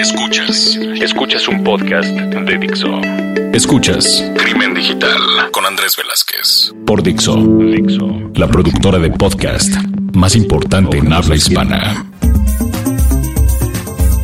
Escuchas. 0.00 0.78
Escuchas 0.98 1.46
un 1.46 1.62
podcast 1.62 2.08
de 2.08 2.56
Dixo. 2.56 3.02
Escuchas 3.52 4.24
Crimen 4.34 4.72
Digital 4.72 5.20
con 5.52 5.66
Andrés 5.66 5.94
Velázquez. 5.94 6.72
Por 6.86 7.02
Dixo. 7.02 7.36
Dixo. 7.36 8.08
La 8.34 8.48
productora 8.48 8.98
de 8.98 9.10
podcast 9.10 9.68
más 10.14 10.34
importante 10.36 10.96
en 10.96 11.12
habla 11.12 11.36
hispana. 11.36 12.06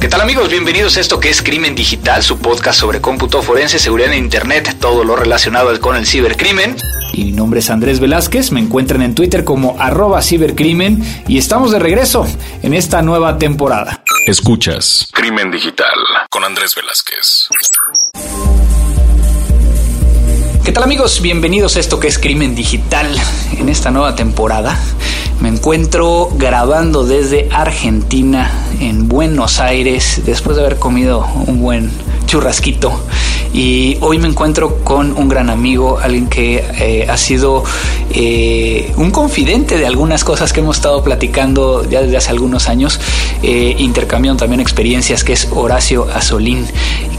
¿Qué 0.00 0.08
tal 0.08 0.22
amigos? 0.22 0.48
Bienvenidos 0.48 0.96
a 0.96 1.00
esto 1.00 1.20
que 1.20 1.28
es 1.28 1.42
Crimen 1.42 1.74
Digital, 1.74 2.22
su 2.22 2.38
podcast 2.38 2.80
sobre 2.80 3.02
cómputo 3.02 3.42
forense, 3.42 3.78
seguridad 3.78 4.14
en 4.14 4.24
Internet, 4.24 4.76
todo 4.80 5.04
lo 5.04 5.14
relacionado 5.14 5.78
con 5.78 5.94
el 5.94 6.06
cibercrimen. 6.06 6.76
Y 7.12 7.24
mi 7.24 7.32
nombre 7.32 7.60
es 7.60 7.68
Andrés 7.68 8.00
Velázquez, 8.00 8.50
me 8.50 8.60
encuentran 8.60 9.02
en 9.02 9.14
Twitter 9.14 9.44
como 9.44 9.76
arroba 9.78 10.22
cibercrimen 10.22 11.02
y 11.28 11.36
estamos 11.36 11.70
de 11.70 11.80
regreso 11.80 12.26
en 12.62 12.72
esta 12.72 13.02
nueva 13.02 13.36
temporada. 13.36 14.02
Escuchas 14.26 15.06
Crimen 15.12 15.52
Digital 15.52 15.94
con 16.30 16.42
Andrés 16.42 16.74
Velázquez. 16.74 17.48
¿Qué 20.64 20.72
tal 20.72 20.82
amigos? 20.82 21.22
Bienvenidos 21.22 21.76
a 21.76 21.78
esto 21.78 22.00
que 22.00 22.08
es 22.08 22.18
Crimen 22.18 22.56
Digital 22.56 23.16
en 23.56 23.68
esta 23.68 23.92
nueva 23.92 24.16
temporada. 24.16 24.76
Me 25.40 25.48
encuentro 25.48 26.30
grabando 26.34 27.04
desde 27.04 27.48
Argentina, 27.52 28.50
en 28.80 29.06
Buenos 29.06 29.60
Aires, 29.60 30.22
después 30.24 30.56
de 30.56 30.64
haber 30.64 30.80
comido 30.80 31.24
un 31.46 31.60
buen 31.60 31.92
churrasquito. 32.26 33.00
Y 33.56 33.96
hoy 34.02 34.18
me 34.18 34.28
encuentro 34.28 34.84
con 34.84 35.16
un 35.16 35.30
gran 35.30 35.48
amigo, 35.48 35.98
alguien 35.98 36.26
que 36.26 36.62
eh, 36.78 37.06
ha 37.08 37.16
sido 37.16 37.64
eh, 38.10 38.92
un 38.98 39.10
confidente 39.10 39.78
de 39.78 39.86
algunas 39.86 40.24
cosas 40.24 40.52
que 40.52 40.60
hemos 40.60 40.76
estado 40.76 41.02
platicando 41.02 41.88
ya 41.88 42.02
desde 42.02 42.18
hace 42.18 42.28
algunos 42.28 42.68
años, 42.68 43.00
eh, 43.42 43.74
intercambiando 43.78 44.40
también 44.40 44.60
experiencias, 44.60 45.24
que 45.24 45.32
es 45.32 45.48
Horacio 45.52 46.06
Azolín, 46.14 46.66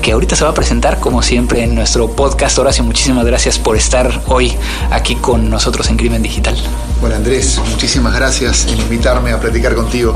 que 0.04 0.12
ahorita 0.12 0.36
se 0.36 0.44
va 0.44 0.52
a 0.52 0.54
presentar 0.54 1.00
como 1.00 1.24
siempre 1.24 1.64
en 1.64 1.74
nuestro 1.74 2.12
podcast. 2.12 2.60
Horacio, 2.60 2.84
muchísimas 2.84 3.26
gracias 3.26 3.58
por 3.58 3.76
estar 3.76 4.22
hoy 4.28 4.54
aquí 4.92 5.16
con 5.16 5.50
nosotros 5.50 5.90
en 5.90 5.98
Crimen 5.98 6.22
Digital. 6.22 6.56
Bueno 7.02 7.16
Andrés, 7.16 7.60
muchísimas 7.72 8.14
gracias 8.14 8.68
en 8.68 8.80
invitarme 8.80 9.32
a 9.32 9.40
platicar 9.40 9.74
contigo. 9.74 10.14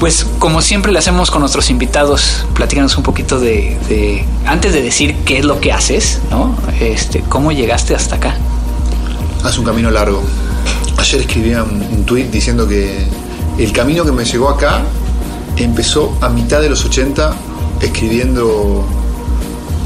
Pues 0.00 0.26
como 0.38 0.62
siempre 0.62 0.92
le 0.92 0.98
hacemos 0.98 1.30
con 1.30 1.40
nuestros 1.40 1.68
invitados, 1.68 2.46
platícanos 2.54 2.96
un 2.96 3.02
poquito 3.02 3.38
de, 3.38 4.24
antes 4.46 4.72
de 4.72 4.80
decir 4.80 5.14
qué 5.26 5.36
es 5.38 5.44
lo 5.44 5.60
que 5.60 5.72
haces, 5.72 6.20
¿no? 6.30 6.56
Este, 6.80 7.20
¿Cómo 7.20 7.52
llegaste 7.52 7.94
hasta 7.94 8.16
acá? 8.16 8.34
Hace 9.44 9.60
un 9.60 9.66
camino 9.66 9.90
largo. 9.90 10.22
Ayer 10.96 11.20
escribía 11.20 11.62
un, 11.62 12.04
tuit 12.06 12.30
diciendo 12.30 12.66
que 12.66 13.04
el 13.58 13.72
camino 13.72 14.02
que 14.06 14.12
me 14.12 14.24
llegó 14.24 14.48
acá 14.48 14.80
empezó 15.58 16.16
a 16.22 16.30
mitad 16.30 16.62
de 16.62 16.70
los 16.70 16.82
80 16.82 17.34
escribiendo 17.82 18.86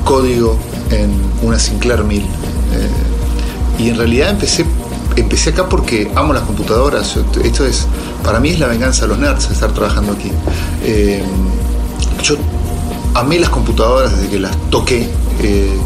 código 0.04 0.56
en 0.90 1.10
una 1.42 1.58
Sinclair 1.58 2.04
1000. 2.04 2.22
Eh, 2.22 2.26
y 3.80 3.88
en 3.88 3.96
realidad 3.96 4.30
empecé 4.30 4.64
empecé 5.16 5.50
acá 5.50 5.68
porque 5.68 6.10
amo 6.14 6.32
las 6.32 6.42
computadoras. 6.44 7.16
Esto 7.42 7.66
es, 7.66 7.86
para 8.24 8.40
mí 8.40 8.50
es 8.50 8.58
la 8.58 8.66
venganza 8.66 9.02
de 9.02 9.08
los 9.08 9.18
nerds 9.18 9.50
estar 9.50 9.72
trabajando 9.72 10.12
aquí. 10.12 10.30
Eh, 10.82 11.22
yo 12.22 12.36
amé 13.14 13.38
las 13.38 13.50
computadoras 13.50 14.16
desde 14.16 14.28
que 14.28 14.40
las 14.40 14.56
toqué. 14.70 15.08
Eh, 15.40 15.78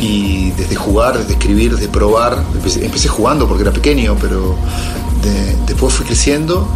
y 0.00 0.50
desde 0.52 0.76
jugar, 0.76 1.18
desde 1.18 1.34
escribir, 1.34 1.74
desde 1.74 1.88
probar, 1.88 2.42
empecé, 2.54 3.08
jugando 3.08 3.46
porque 3.46 3.64
era 3.64 3.72
pequeño, 3.72 4.16
pero 4.18 4.56
después 5.66 5.92
fui 5.92 6.06
creciendo 6.06 6.66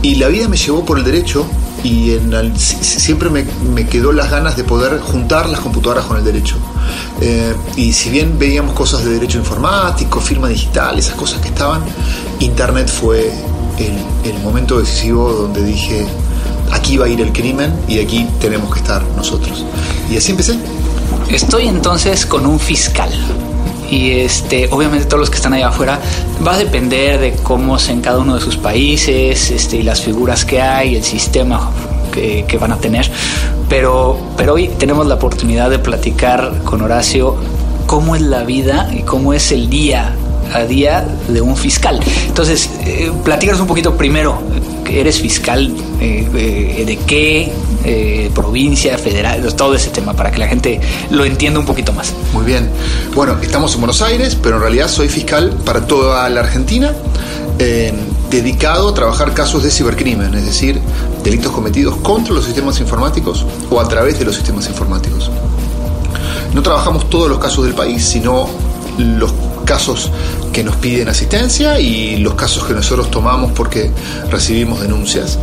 y 0.00 0.14
la 0.14 0.28
vida 0.28 0.48
me 0.48 0.56
llevó 0.56 0.86
por 0.86 0.98
el 0.98 1.04
derecho 1.04 1.46
y 1.82 2.12
en 2.12 2.56
siempre 2.58 3.28
me, 3.28 3.44
me, 3.74 3.86
quedó 3.86 4.12
las 4.12 4.30
ganas 4.30 4.56
de 4.56 4.64
poder 4.64 5.00
juntar 5.00 5.50
las 5.50 5.60
computadoras 5.60 6.06
con 6.06 6.16
el 6.16 6.24
derecho. 6.24 6.56
Eh, 7.20 7.54
y 7.76 7.92
si 7.92 8.08
bien 8.08 8.38
veíamos 8.38 8.74
cosas 8.74 9.04
de 9.04 9.12
derecho 9.12 9.38
informático, 9.38 10.20
firma 10.20 10.48
digital, 10.48 10.98
esas 10.98 11.14
cosas 11.14 11.40
que 11.40 11.48
estaban, 11.48 11.82
Internet 12.40 12.88
fue 12.88 13.32
el, 13.78 14.30
el 14.30 14.42
momento 14.42 14.78
decisivo 14.78 15.32
donde 15.32 15.64
dije, 15.64 16.06
aquí 16.72 16.96
va 16.96 17.06
a 17.06 17.08
ir 17.08 17.20
el 17.20 17.32
crimen 17.32 17.72
y 17.88 18.00
aquí 18.00 18.26
tenemos 18.40 18.72
que 18.72 18.80
estar 18.80 19.02
nosotros. 19.16 19.64
Y 20.10 20.16
así 20.16 20.32
empecé. 20.32 20.58
Estoy 21.28 21.68
entonces 21.68 22.26
con 22.26 22.46
un 22.46 22.58
fiscal 22.58 23.10
y 23.90 24.12
este, 24.12 24.68
obviamente 24.70 25.06
todos 25.06 25.20
los 25.20 25.30
que 25.30 25.36
están 25.36 25.52
allá 25.52 25.68
afuera 25.68 26.00
va 26.46 26.54
a 26.54 26.58
depender 26.58 27.20
de 27.20 27.32
cómo 27.34 27.76
es 27.76 27.88
en 27.88 28.00
cada 28.00 28.18
uno 28.18 28.34
de 28.34 28.40
sus 28.40 28.56
países 28.56 29.50
este, 29.50 29.76
y 29.76 29.82
las 29.82 30.02
figuras 30.02 30.44
que 30.44 30.60
hay, 30.60 30.96
el 30.96 31.04
sistema 31.04 31.70
que, 32.12 32.44
que, 32.46 32.58
van 32.58 32.72
a 32.72 32.78
tener. 32.78 33.10
Pero, 33.68 34.18
pero 34.36 34.54
hoy 34.54 34.68
tenemos 34.68 35.06
la 35.06 35.14
oportunidad 35.14 35.70
de 35.70 35.78
platicar 35.78 36.62
con 36.64 36.82
Horacio 36.82 37.36
cómo 37.86 38.14
es 38.16 38.22
la 38.22 38.44
vida 38.44 38.90
y 38.92 39.02
cómo 39.02 39.32
es 39.32 39.52
el 39.52 39.68
día 39.68 40.14
a 40.54 40.64
día 40.64 41.06
de 41.28 41.40
un 41.40 41.56
fiscal. 41.56 42.00
Entonces, 42.26 42.70
eh, 42.86 43.12
platícanos 43.24 43.60
un 43.60 43.66
poquito 43.66 43.96
primero, 43.96 44.40
¿eres 45.00 45.20
fiscal 45.20 45.74
eh, 46.00 46.28
eh, 46.34 46.84
de 46.86 46.96
qué? 46.98 47.52
Eh, 47.86 48.30
provincia, 48.34 48.96
federal, 48.96 49.54
todo 49.54 49.74
ese 49.74 49.90
tema, 49.90 50.14
para 50.14 50.30
que 50.30 50.38
la 50.38 50.48
gente 50.48 50.80
lo 51.10 51.22
entienda 51.26 51.60
un 51.60 51.66
poquito 51.66 51.92
más. 51.92 52.14
Muy 52.32 52.44
bien. 52.46 52.70
Bueno, 53.14 53.36
estamos 53.42 53.74
en 53.74 53.80
Buenos 53.80 54.00
Aires, 54.00 54.38
pero 54.42 54.56
en 54.56 54.62
realidad 54.62 54.88
soy 54.88 55.10
fiscal 55.10 55.54
para 55.66 55.86
toda 55.86 56.28
la 56.30 56.40
Argentina. 56.40 56.92
dedicado 58.30 58.88
a 58.88 58.94
trabajar 58.94 59.32
casos 59.32 59.62
de 59.62 59.70
cibercrimen, 59.70 60.34
es 60.34 60.46
decir, 60.46 60.80
delitos 61.22 61.52
cometidos 61.52 61.96
contra 61.98 62.34
los 62.34 62.46
sistemas 62.46 62.80
informáticos 62.80 63.46
o 63.70 63.78
a 63.80 63.86
través 63.86 64.18
de 64.18 64.24
los 64.24 64.34
sistemas 64.34 64.66
informáticos. 64.68 65.30
No 66.52 66.62
trabajamos 66.62 67.08
todos 67.10 67.28
los 67.28 67.38
casos 67.38 67.64
del 67.64 67.74
país, 67.74 68.02
sino 68.02 68.48
los 68.98 69.32
casos 69.64 70.10
que 70.54 70.62
nos 70.62 70.76
piden 70.76 71.08
asistencia 71.08 71.80
y 71.80 72.16
los 72.18 72.34
casos 72.34 72.64
que 72.64 72.74
nosotros 72.74 73.10
tomamos 73.10 73.50
porque 73.52 73.90
recibimos 74.30 74.80
denuncias. 74.80 75.36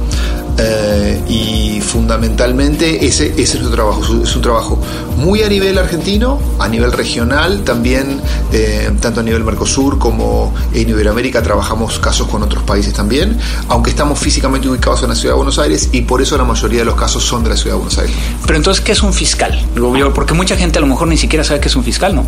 Eh, 0.58 1.22
y 1.28 1.82
fundamentalmente 1.82 3.06
ese, 3.06 3.28
ese 3.28 3.42
es 3.42 3.56
nuestro 3.56 3.72
trabajo, 3.72 4.02
es 4.22 4.36
un 4.36 4.42
trabajo 4.42 4.80
muy 5.18 5.44
a 5.44 5.50
nivel 5.50 5.78
argentino, 5.78 6.40
a 6.60 6.68
nivel 6.68 6.92
regional, 6.92 7.64
también 7.64 8.22
eh, 8.52 8.92
tanto 9.00 9.22
a 9.22 9.24
nivel 9.24 9.44
Mercosur 9.44 9.98
como 9.98 10.54
en 10.74 10.90
Iberoamérica 10.90 11.42
trabajamos 11.42 12.00
casos 12.00 12.28
con 12.28 12.44
otros 12.44 12.64
países 12.64 12.94
también, 12.94 13.38
aunque 13.70 13.90
estamos 13.90 14.20
físicamente 14.20 14.70
ubicados 14.70 15.04
en 15.04 15.10
la 15.10 15.16
ciudad 15.16 15.34
de 15.34 15.38
Buenos 15.38 15.58
Aires 15.58 15.90
y 15.92 16.02
por 16.02 16.22
eso 16.22 16.38
la 16.38 16.46
mayoría 16.46 16.80
de 16.80 16.86
los 16.86 16.96
casos 16.96 17.24
son 17.24 17.44
de 17.44 17.50
la 17.50 17.58
ciudad 17.58 17.76
de 17.76 17.80
Buenos 17.80 17.98
Aires. 17.98 18.16
Pero 18.46 18.58
entonces, 18.58 18.84
¿qué 18.84 18.92
es 18.92 19.04
un 19.04 19.14
fiscal? 19.14 19.66
Porque 20.14 20.34
mucha 20.34 20.56
gente 20.56 20.78
a 20.78 20.82
lo 20.82 20.88
mejor 20.88 21.08
ni 21.08 21.18
siquiera 21.18 21.44
sabe 21.44 21.60
qué 21.60 21.70
es 21.70 21.76
un 21.76 21.84
fiscal, 21.84 22.14
¿no? 22.14 22.24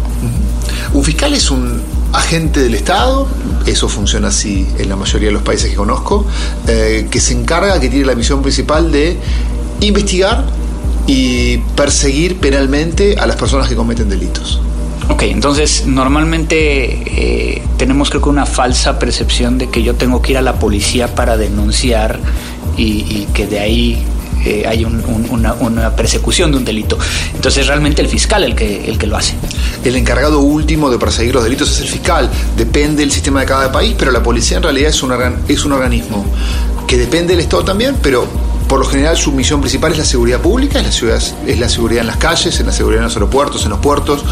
Un 0.93 1.03
fiscal 1.03 1.33
es 1.33 1.51
un 1.51 1.81
agente 2.13 2.59
del 2.59 2.75
Estado, 2.75 3.27
eso 3.65 3.89
funciona 3.89 4.29
así 4.29 4.67
en 4.77 4.89
la 4.89 4.95
mayoría 4.95 5.29
de 5.29 5.33
los 5.33 5.41
países 5.41 5.69
que 5.69 5.75
conozco, 5.75 6.25
eh, 6.67 7.07
que 7.09 7.19
se 7.19 7.33
encarga, 7.33 7.79
que 7.79 7.89
tiene 7.89 8.05
la 8.05 8.15
misión 8.15 8.41
principal 8.41 8.91
de 8.91 9.17
investigar 9.81 10.45
y 11.07 11.57
perseguir 11.75 12.39
penalmente 12.39 13.17
a 13.17 13.25
las 13.25 13.35
personas 13.35 13.67
que 13.67 13.75
cometen 13.75 14.09
delitos. 14.09 14.61
Ok, 15.09 15.23
entonces 15.23 15.85
normalmente 15.85 17.55
eh, 17.55 17.61
tenemos 17.77 18.09
creo 18.09 18.21
que 18.21 18.29
una 18.29 18.45
falsa 18.45 18.99
percepción 18.99 19.57
de 19.57 19.69
que 19.69 19.83
yo 19.83 19.95
tengo 19.95 20.21
que 20.21 20.31
ir 20.31 20.37
a 20.37 20.41
la 20.41 20.59
policía 20.59 21.13
para 21.13 21.35
denunciar 21.35 22.19
y 22.77 23.25
que 23.33 23.45
de 23.45 23.59
ahí 23.59 24.03
eh, 24.45 24.65
hay 24.67 24.85
una, 24.85 25.95
persecución 25.95 26.51
de 26.51 26.57
un 26.57 26.65
delito. 26.65 26.97
Entonces 27.33 27.67
realmente 27.67 28.01
el 28.01 28.07
fiscal 28.07 28.43
el 28.43 28.55
que, 28.55 28.89
el 28.89 28.97
que 28.97 29.07
lo 29.07 29.17
hace. 29.17 29.35
El 29.83 29.95
encargado 29.95 30.39
último 30.39 30.89
de 30.89 30.97
perseguir 30.97 31.33
los 31.33 31.43
delitos 31.43 31.71
es 31.71 31.81
el 31.81 31.87
fiscal. 31.87 32.29
Depende 32.57 33.01
del 33.01 33.11
sistema 33.11 33.41
de 33.41 33.45
cada 33.45 33.71
país, 33.71 33.95
pero 33.97 34.11
la 34.11 34.21
policía 34.23 34.57
en 34.57 34.63
realidad 34.63 34.89
es 34.89 35.03
un, 35.03 35.13
es 35.47 35.65
un 35.65 35.71
organismo 35.71 36.25
que 36.87 36.97
depende 36.97 37.33
del 37.33 37.41
Estado 37.41 37.63
también, 37.63 37.97
pero 38.01 38.27
por 38.67 38.79
lo 38.79 38.85
general 38.85 39.15
su 39.17 39.31
misión 39.31 39.61
principal 39.61 39.91
es 39.91 39.97
la 39.99 40.05
seguridad 40.05 40.41
pública, 40.41 40.79
es 40.79 40.85
la, 40.85 40.91
ciudad, 40.91 41.21
es 41.47 41.59
la 41.59 41.69
seguridad 41.69 42.01
en 42.01 42.07
las 42.07 42.17
calles, 42.17 42.59
en 42.59 42.65
la 42.65 42.71
seguridad 42.71 43.01
en 43.01 43.05
los 43.05 43.15
aeropuertos, 43.15 43.63
en 43.63 43.69
los 43.69 43.79
puertos, 43.79 44.23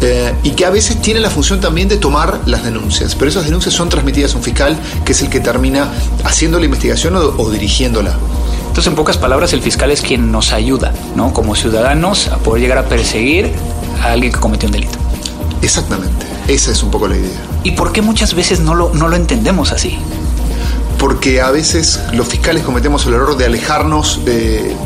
eh, 0.00 0.34
y 0.42 0.50
que 0.50 0.64
a 0.64 0.70
veces 0.70 1.00
tiene 1.00 1.20
la 1.20 1.30
función 1.30 1.60
también 1.60 1.88
de 1.88 1.96
tomar 1.96 2.40
las 2.46 2.64
denuncias, 2.64 3.14
pero 3.14 3.30
esas 3.30 3.44
denuncias 3.44 3.74
son 3.74 3.88
transmitidas 3.88 4.34
a 4.34 4.36
un 4.36 4.42
fiscal 4.42 4.78
que 5.04 5.12
es 5.12 5.22
el 5.22 5.28
que 5.28 5.40
termina 5.40 5.92
haciendo 6.24 6.58
la 6.58 6.66
investigación 6.66 7.16
o 7.16 7.50
dirigiéndola. 7.50 8.16
Entonces, 8.78 8.92
en 8.92 8.96
pocas 8.96 9.16
palabras, 9.16 9.52
el 9.54 9.60
fiscal 9.60 9.90
es 9.90 10.02
quien 10.02 10.30
nos 10.30 10.52
ayuda, 10.52 10.92
¿no? 11.16 11.32
Como 11.32 11.56
ciudadanos, 11.56 12.28
a 12.28 12.36
poder 12.36 12.62
llegar 12.62 12.78
a 12.78 12.84
perseguir 12.84 13.50
a 14.00 14.12
alguien 14.12 14.32
que 14.32 14.38
cometió 14.38 14.68
un 14.68 14.72
delito. 14.72 14.96
Exactamente, 15.62 16.24
esa 16.46 16.70
es 16.70 16.80
un 16.84 16.92
poco 16.92 17.08
la 17.08 17.16
idea. 17.16 17.40
¿Y 17.64 17.72
por 17.72 17.90
qué 17.90 18.02
muchas 18.02 18.34
veces 18.34 18.60
no 18.60 18.76
lo, 18.76 18.94
no 18.94 19.08
lo 19.08 19.16
entendemos 19.16 19.72
así? 19.72 19.98
Porque 20.96 21.40
a 21.40 21.50
veces 21.50 21.98
los 22.12 22.28
fiscales 22.28 22.62
cometemos 22.62 23.04
el 23.06 23.14
error 23.14 23.36
de 23.36 23.46
alejarnos 23.46 24.24
de, 24.24 24.76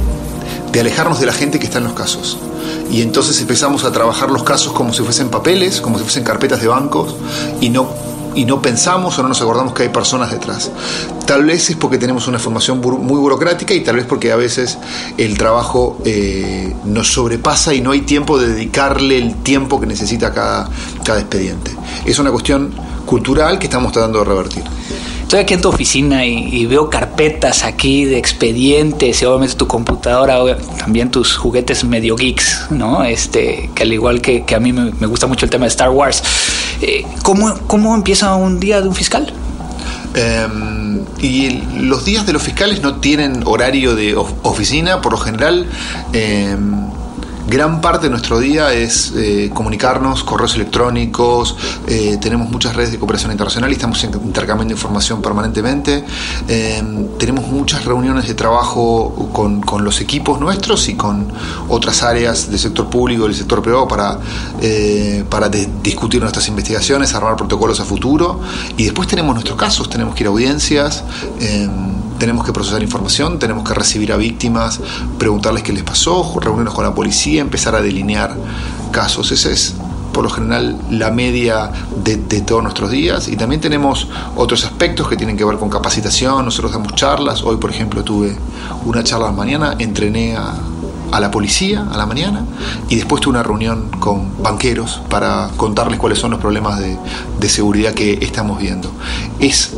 de 0.72 0.80
alejarnos 0.80 1.20
de 1.20 1.26
la 1.26 1.34
gente 1.34 1.58
que 1.58 1.66
está 1.66 1.76
en 1.76 1.84
los 1.84 1.92
casos. 1.92 2.38
Y 2.90 3.02
entonces 3.02 3.38
empezamos 3.42 3.84
a 3.84 3.92
trabajar 3.92 4.30
los 4.30 4.42
casos 4.42 4.72
como 4.72 4.94
si 4.94 5.02
fuesen 5.02 5.28
papeles, 5.28 5.82
como 5.82 5.98
si 5.98 6.04
fuesen 6.04 6.24
carpetas 6.24 6.62
de 6.62 6.68
bancos, 6.68 7.14
y 7.60 7.68
no 7.68 7.90
y 8.34 8.44
no 8.44 8.62
pensamos 8.62 9.18
o 9.18 9.22
no 9.22 9.28
nos 9.28 9.40
acordamos 9.40 9.74
que 9.74 9.84
hay 9.84 9.88
personas 9.88 10.30
detrás. 10.30 10.70
Tal 11.26 11.44
vez 11.44 11.70
es 11.70 11.76
porque 11.76 11.98
tenemos 11.98 12.28
una 12.28 12.38
formación 12.38 12.80
muy 12.80 13.18
burocrática 13.18 13.74
y 13.74 13.80
tal 13.80 13.96
vez 13.96 14.06
porque 14.06 14.32
a 14.32 14.36
veces 14.36 14.78
el 15.18 15.36
trabajo 15.38 15.98
eh, 16.04 16.74
nos 16.84 17.12
sobrepasa 17.12 17.74
y 17.74 17.80
no 17.80 17.92
hay 17.92 18.02
tiempo 18.02 18.38
de 18.38 18.48
dedicarle 18.48 19.18
el 19.18 19.36
tiempo 19.42 19.80
que 19.80 19.86
necesita 19.86 20.32
cada, 20.32 20.68
cada 21.04 21.20
expediente. 21.20 21.70
Es 22.04 22.18
una 22.18 22.30
cuestión 22.30 22.72
cultural 23.06 23.58
que 23.58 23.66
estamos 23.66 23.92
tratando 23.92 24.20
de 24.20 24.24
revertir 24.24 24.64
estoy 25.32 25.44
aquí 25.44 25.54
en 25.54 25.62
tu 25.62 25.70
oficina 25.70 26.26
y, 26.26 26.66
veo 26.66 26.90
carpetas 26.90 27.64
aquí 27.64 28.04
de 28.04 28.18
expedientes 28.18 29.22
y 29.22 29.24
obviamente 29.24 29.54
tu 29.54 29.66
computadora, 29.66 30.36
también 30.76 31.10
tus 31.10 31.38
juguetes 31.38 31.84
medio 31.84 32.16
geeks, 32.16 32.66
¿no? 32.68 33.02
Este, 33.02 33.70
que 33.74 33.84
al 33.84 33.94
igual 33.94 34.20
que, 34.20 34.44
a 34.54 34.60
mí 34.60 34.74
me, 34.74 35.06
gusta 35.06 35.26
mucho 35.26 35.46
el 35.46 35.50
tema 35.50 35.64
de 35.64 35.70
Star 35.70 35.88
Wars. 35.88 36.22
Eh, 36.82 37.06
¿cómo, 37.22 37.54
¿Cómo 37.66 37.94
empieza 37.94 38.34
un 38.34 38.60
día 38.60 38.82
de 38.82 38.88
un 38.88 38.94
fiscal? 38.94 39.32
Em, 40.14 41.00
y 41.18 41.62
los 41.78 42.04
días 42.04 42.26
de 42.26 42.34
los 42.34 42.42
fiscales 42.42 42.82
no 42.82 42.96
tienen 42.96 43.42
horario 43.46 43.94
de 43.94 44.14
oficina, 44.14 45.00
por 45.00 45.12
lo 45.12 45.18
general. 45.18 45.66
Eh, 46.12 46.54
Gran 47.48 47.80
parte 47.80 48.06
de 48.06 48.10
nuestro 48.10 48.38
día 48.38 48.72
es 48.72 49.12
eh, 49.16 49.50
comunicarnos, 49.52 50.22
correos 50.22 50.54
electrónicos, 50.54 51.56
eh, 51.88 52.16
tenemos 52.20 52.48
muchas 52.48 52.76
redes 52.76 52.92
de 52.92 52.98
cooperación 52.98 53.32
internacional 53.32 53.68
y 53.70 53.74
estamos 53.74 54.02
intercambiando 54.04 54.72
información 54.72 55.20
permanentemente. 55.20 56.04
Em, 56.46 57.08
tenemos 57.18 57.48
muchas 57.48 57.84
reuniones 57.84 58.28
de 58.28 58.34
trabajo 58.34 59.30
con, 59.32 59.62
los 59.84 60.00
equipos 60.00 60.38
nuestros 60.38 60.88
y 60.88 60.94
con 60.94 61.26
otras 61.68 62.04
áreas 62.04 62.48
del 62.48 62.60
sector 62.60 62.88
público 62.88 63.24
y 63.24 63.28
del 63.28 63.36
sector 63.36 63.60
privado 63.60 63.88
para, 63.88 64.18
eh, 64.60 65.24
para 65.28 65.48
discutir 65.48 66.20
nuestras 66.20 66.46
investigaciones, 66.46 67.14
armar 67.14 67.36
protocolos 67.36 67.80
a 67.80 67.84
futuro. 67.84 68.40
Y 68.76 68.84
después 68.84 69.08
tenemos 69.08 69.34
nuestros 69.34 69.58
casos, 69.58 69.90
tenemos 69.90 70.14
que 70.14 70.22
ir 70.22 70.26
a 70.28 70.30
audiencias 70.30 71.02
em, 71.40 71.70
tenemos 72.22 72.46
que 72.46 72.52
procesar 72.52 72.80
información, 72.84 73.40
tenemos 73.40 73.68
que 73.68 73.74
recibir 73.74 74.12
a 74.12 74.16
víctimas, 74.16 74.78
preguntarles 75.18 75.64
qué 75.64 75.72
les 75.72 75.82
pasó, 75.82 76.38
reunirnos 76.38 76.72
con 76.72 76.84
la 76.84 76.94
policía, 76.94 77.40
empezar 77.40 77.74
a 77.74 77.82
delinear 77.82 78.36
casos. 78.92 79.32
Esa 79.32 79.50
es 79.50 79.74
por 80.12 80.22
lo 80.22 80.30
general 80.30 80.78
la 80.88 81.10
media 81.10 81.72
de, 82.04 82.16
todos 82.42 82.62
nuestros 82.62 82.92
días 82.92 83.26
y 83.26 83.36
también 83.36 83.60
tenemos 83.60 84.06
otros 84.36 84.64
aspectos 84.64 85.08
que 85.08 85.16
tienen 85.16 85.36
que 85.36 85.44
ver 85.44 85.56
con 85.58 85.68
capacitación, 85.68 86.44
nosotros 86.44 86.70
damos 86.70 86.94
charlas, 86.94 87.42
hoy 87.42 87.56
por 87.56 87.70
ejemplo 87.70 88.04
tuve 88.04 88.36
una 88.84 89.02
charla 89.02 89.26
la 89.26 89.32
mañana, 89.32 89.74
entrené 89.80 90.36
a, 90.36 90.54
la 91.18 91.30
policía 91.32 91.88
a 91.90 91.96
la 91.96 92.06
mañana 92.06 92.44
y 92.88 92.94
después 92.94 93.20
tuve 93.20 93.32
una 93.32 93.42
reunión 93.42 93.88
con 93.98 94.40
banqueros 94.40 95.02
para 95.10 95.50
contarles 95.56 95.98
cuáles 95.98 96.20
son 96.20 96.30
los 96.30 96.38
problemas 96.40 96.78
de, 96.78 96.96
de 97.40 97.48
seguridad 97.48 97.94
que 97.94 98.20
estamos 98.22 98.60
viendo. 98.60 98.92
Es 99.40 99.72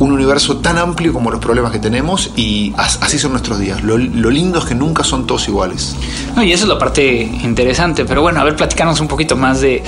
un 0.00 0.12
universo 0.12 0.58
tan 0.58 0.78
amplio 0.78 1.12
como 1.12 1.30
los 1.30 1.40
problemas 1.40 1.72
que 1.72 1.78
tenemos 1.78 2.32
y 2.34 2.72
así 2.76 3.18
son 3.18 3.32
nuestros 3.32 3.58
días. 3.60 3.82
Lo, 3.82 3.98
lindo 3.98 4.58
es 4.58 4.64
que 4.64 4.74
nunca 4.74 5.04
son 5.04 5.26
todos 5.26 5.46
iguales. 5.48 5.94
y 6.42 6.52
eso 6.52 6.64
es 6.64 6.68
la 6.68 6.78
parte 6.78 7.22
interesante, 7.22 8.04
pero 8.04 8.22
bueno, 8.22 8.40
a 8.40 8.44
ver, 8.44 8.56
platicarnos 8.56 9.00
un 9.00 9.08
poquito 9.08 9.36
más 9.36 9.60
de, 9.60 9.82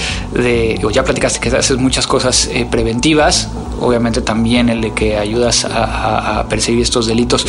o 0.84 0.90
ya 0.90 1.02
platicaste 1.02 1.40
que 1.40 1.56
haces 1.56 1.78
muchas 1.78 2.06
cosas 2.06 2.48
eh, 2.52 2.66
preventivas, 2.70 3.48
obviamente 3.80 4.20
también 4.20 4.68
el 4.68 4.80
de 4.80 4.92
que 4.92 5.16
ayudas 5.16 5.64
a, 5.64 6.46
perseguir 6.48 6.82
estos 6.82 7.06
delitos. 7.06 7.46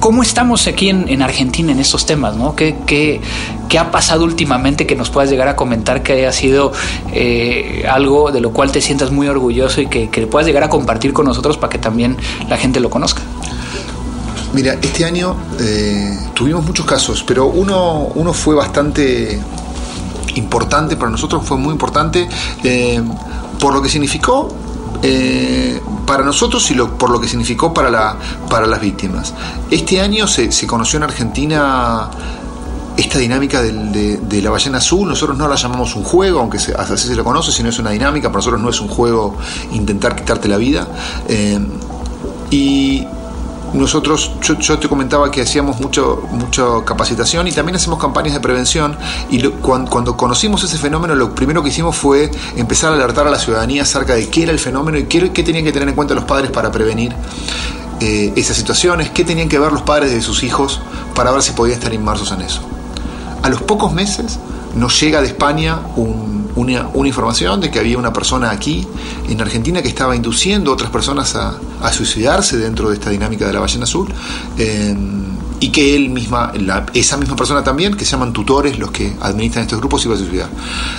¿Cómo 0.00 0.22
estamos 0.22 0.66
aquí 0.66 0.88
en, 0.88 1.22
Argentina 1.22 1.72
en 1.72 1.80
estos 1.80 2.06
temas? 2.06 2.36
¿no? 2.36 2.54
¿Qué, 2.54 2.76
qué, 2.86 3.20
qué 3.68 3.78
ha 3.78 3.90
pasado 3.90 4.24
últimamente 4.24 4.86
que 4.86 4.96
nos 4.96 5.10
puedas 5.10 5.30
llegar 5.30 5.48
a 5.48 5.56
comentar 5.56 6.02
que 6.02 6.12
haya 6.12 6.32
sido 6.32 6.72
eh, 7.12 7.84
algo 7.88 8.30
de 8.32 8.40
lo 8.40 8.52
cual 8.52 8.72
te 8.72 8.80
sientas 8.80 9.10
muy 9.10 9.28
orgulloso 9.28 9.80
y 9.80 9.86
que, 9.86 10.08
que 10.08 10.26
puedas 10.26 10.46
llegar 10.46 10.62
a 10.62 10.68
compartir 10.68 11.12
con 11.12 11.26
nosotros 11.26 11.56
para 11.56 11.70
que 11.70 11.78
también 11.78 12.16
la 12.48 12.56
gente 12.56 12.80
lo 12.80 12.90
conozca? 12.90 13.22
Mira, 14.52 14.74
este 14.80 15.04
año 15.04 15.36
eh, 15.60 16.18
tuvimos 16.32 16.64
muchos 16.64 16.86
casos, 16.86 17.22
pero 17.26 17.46
uno, 17.46 18.08
uno 18.14 18.32
fue 18.32 18.54
bastante 18.54 19.38
importante 20.34 20.96
para 20.96 21.10
nosotros, 21.10 21.44
fue 21.44 21.56
muy 21.56 21.72
importante 21.72 22.28
eh, 22.62 23.02
por 23.58 23.74
lo 23.74 23.82
que 23.82 23.88
significó 23.88 24.48
para 26.06 26.24
nosotros 26.24 26.70
y 26.70 26.74
por 26.74 27.10
lo 27.10 27.20
que 27.20 27.28
significó 27.28 27.72
para, 27.72 27.90
la, 27.90 28.16
para 28.48 28.66
las 28.66 28.80
víctimas. 28.80 29.34
Este 29.70 30.00
año 30.00 30.26
se, 30.26 30.52
se 30.52 30.66
conoció 30.66 30.98
en 30.98 31.02
Argentina 31.04 32.10
esta 32.96 33.18
dinámica 33.18 33.62
de, 33.62 34.40
la 34.42 34.50
ballena 34.50 34.78
azul, 34.78 35.08
nosotros 35.08 35.36
no 35.36 35.48
la 35.48 35.56
llamamos 35.56 35.94
un 35.96 36.02
juego, 36.02 36.40
aunque 36.40 36.56
así 36.58 37.08
se 37.08 37.14
lo 37.14 37.24
conoce, 37.24 37.52
sino 37.52 37.68
es 37.68 37.78
una 37.78 37.90
dinámica, 37.90 38.28
para 38.28 38.38
nosotros 38.38 38.60
no 38.60 38.70
es 38.70 38.80
un 38.80 38.88
juego 38.88 39.36
intentar 39.72 40.16
quitarte 40.16 40.48
la 40.48 40.56
vida. 40.56 40.88
Eh, 41.28 41.58
y 42.50 43.05
nosotros, 43.76 44.32
yo, 44.40 44.78
te 44.78 44.88
comentaba 44.88 45.30
que 45.30 45.42
hacíamos 45.42 45.80
mucho, 45.80 46.22
mucha 46.30 46.64
capacitación 46.84 47.46
y 47.48 47.52
también 47.52 47.76
hacemos 47.76 47.98
campañas 47.98 48.34
de 48.34 48.40
prevención. 48.40 48.96
Y 49.30 49.42
cuando, 49.42 50.16
conocimos 50.16 50.64
ese 50.64 50.78
fenómeno, 50.78 51.14
lo 51.14 51.34
primero 51.34 51.62
que 51.62 51.68
hicimos 51.68 51.96
fue 51.96 52.30
empezar 52.56 52.92
a 52.92 52.94
alertar 52.94 53.26
a 53.26 53.30
la 53.30 53.38
ciudadanía 53.38 53.82
acerca 53.82 54.14
de 54.14 54.28
qué 54.28 54.44
era 54.44 54.52
el 54.52 54.58
fenómeno 54.58 54.98
y 54.98 55.04
qué, 55.04 55.30
qué 55.32 55.42
tenían 55.42 55.64
que 55.64 55.72
tener 55.72 55.88
en 55.88 55.94
cuenta 55.94 56.14
los 56.14 56.24
padres 56.24 56.50
para 56.50 56.70
prevenir 56.72 57.14
eh, 58.00 58.32
esas 58.36 58.56
situaciones, 58.56 59.10
qué 59.10 59.24
tenían 59.24 59.48
que 59.48 59.58
ver 59.58 59.72
los 59.72 59.82
padres 59.82 60.10
de 60.10 60.20
sus 60.20 60.42
hijos 60.42 60.80
para 61.14 61.30
ver 61.30 61.42
si 61.42 61.52
podían 61.52 61.78
estar 61.78 61.94
inmersos 61.94 62.30
en 62.32 62.42
eso. 62.42 62.60
A 63.42 63.48
los 63.48 63.62
pocos 63.62 63.92
meses 63.92 64.38
nos 64.76 65.00
llega 65.00 65.20
de 65.20 65.28
España 65.28 65.80
una, 66.54 66.88
información 67.06 67.60
de 67.60 67.70
que 67.70 67.78
había 67.78 67.98
una 67.98 68.12
persona 68.12 68.50
aquí 68.50 68.86
en 69.28 69.40
Argentina 69.40 69.82
que 69.82 69.88
estaba 69.88 70.14
induciendo 70.14 70.70
a 70.70 70.74
otras 70.74 70.90
personas 70.90 71.34
a, 71.34 71.58
suicidarse 71.92 72.56
dentro 72.56 72.88
de 72.88 72.94
esta 72.94 73.10
dinámica 73.10 73.46
de 73.46 73.52
la 73.52 73.60
ballena 73.60 73.84
azul. 73.84 74.12
Em, 74.58 75.26
y 75.58 75.70
que 75.70 75.96
él 75.96 76.10
misma, 76.10 76.52
esa 76.92 77.16
misma 77.16 77.34
persona 77.34 77.64
también, 77.64 77.94
que 77.94 78.04
se 78.04 78.12
llaman 78.12 78.32
tutores, 78.32 78.78
los 78.78 78.90
que 78.90 79.14
administran 79.20 79.64
estos 79.64 79.78
grupos, 79.78 80.04
iba 80.04 80.14
a 80.14 80.18
suicidar. 80.18 80.50